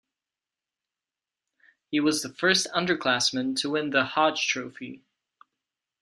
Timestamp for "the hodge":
3.91-4.47